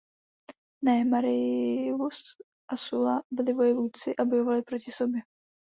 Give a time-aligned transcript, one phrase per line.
[0.85, 2.35] Ne, Marius
[2.69, 5.21] a Sulla byli vojevůdci a bojovali proti sobě.